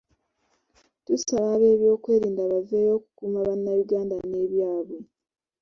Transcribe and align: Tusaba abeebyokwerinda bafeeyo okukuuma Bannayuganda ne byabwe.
Tusaba 1.05 1.47
abeebyokwerinda 1.55 2.43
bafeeyo 2.51 2.91
okukuuma 2.97 3.39
Bannayuganda 3.47 4.15
ne 4.29 4.41
byabwe. 4.51 4.99